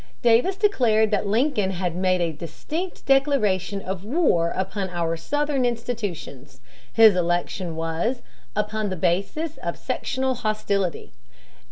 [0.23, 6.59] Davis declared that Lincoln had "made a distinct declaration of war upon our (Southern) institutions."
[6.91, 8.23] His election was
[8.55, 11.11] "upon the basis of sectional hostility."